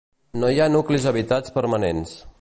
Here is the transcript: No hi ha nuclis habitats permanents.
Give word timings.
No 0.43 0.49
hi 0.53 0.57
ha 0.63 0.69
nuclis 0.77 1.05
habitats 1.13 1.57
permanents. 1.59 2.17